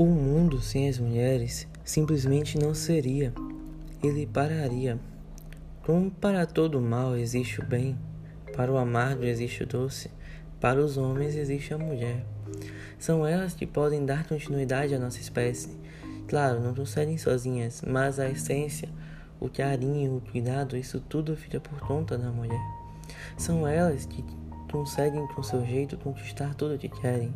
[0.00, 3.34] O mundo sem as mulheres simplesmente não seria.
[4.00, 4.96] Ele pararia.
[5.84, 7.98] Como para todo mal existe o bem,
[8.54, 10.08] para o amargo existe o doce,
[10.60, 12.24] para os homens existe a mulher.
[12.96, 15.76] São elas que podem dar continuidade à nossa espécie.
[16.28, 18.88] Claro, não procedem sozinhas, mas a essência,
[19.40, 22.62] o carinho, o cuidado, isso tudo fica por conta da mulher.
[23.36, 24.24] São elas que
[24.70, 27.34] conseguem, com seu jeito, conquistar tudo o que querem.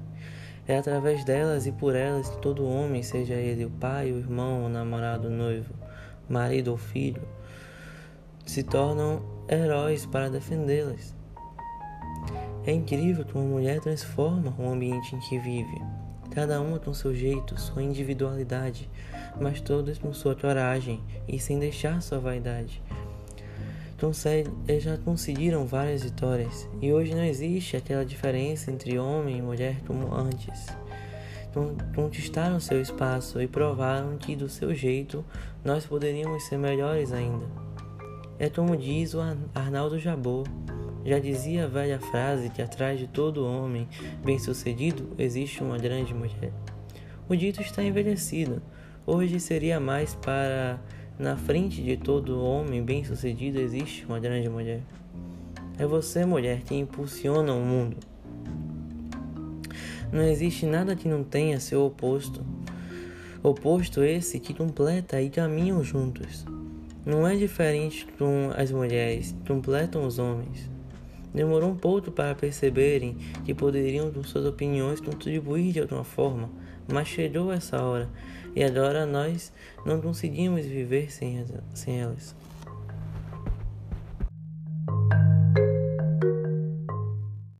[0.66, 4.65] É através delas e por elas que todo homem, seja ele o pai, o irmão,
[4.65, 5.75] o namorado, o noivo,
[6.29, 7.23] marido ou filho,
[8.47, 11.15] se tornam heróis para defendê-las.
[12.65, 15.83] É incrível que uma mulher transforma o ambiente em que vive,
[16.30, 18.89] cada uma com seu jeito, sua individualidade,
[19.41, 22.81] mas todas com sua coragem e sem deixar sua vaidade.
[24.66, 29.77] Eles já conseguiram várias vitórias e hoje não existe aquela diferença entre homem e mulher
[29.87, 30.67] como antes.
[31.95, 35.25] Conquistaram seu espaço e provaram que, do seu jeito,
[35.64, 37.47] nós poderíamos ser melhores ainda.
[38.41, 39.20] É como diz o
[39.55, 40.50] Arnaldo Jabot.
[41.05, 43.89] Já dizia a velha frase que atrás de todo homem
[44.25, 46.53] bem-sucedido existe uma grande mulher.
[47.28, 48.61] O dito está envelhecido.
[49.06, 50.80] Hoje seria mais para
[51.23, 54.81] na frente de todo homem bem-sucedido existe uma grande mulher.
[55.79, 57.97] É você, mulher, que impulsiona o mundo.
[60.12, 62.45] Não existe nada que não tenha seu oposto.
[63.41, 66.45] Oposto esse que completa e caminham juntos.
[67.06, 70.69] Não é diferente com as mulheres, completam os homens.
[71.34, 76.50] Demorou um pouco para perceberem que poderiam, com suas opiniões, contribuir de alguma forma,
[76.92, 78.08] mas chegou essa hora
[78.55, 79.52] e agora nós
[79.84, 82.34] não conseguimos viver sem, sem elas.